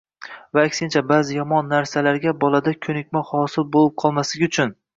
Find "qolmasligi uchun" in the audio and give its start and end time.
4.05-4.77